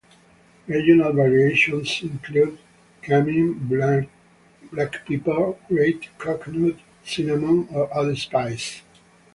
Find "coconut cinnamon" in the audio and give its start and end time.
6.17-7.67